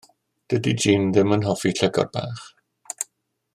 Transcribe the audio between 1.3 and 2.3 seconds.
yn hoffi llygod